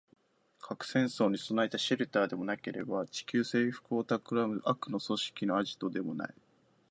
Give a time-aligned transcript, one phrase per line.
[0.59, 6.33] 核戦争に備えたシェルターでもなければ、地球制服を企む悪の組織のアジトでもない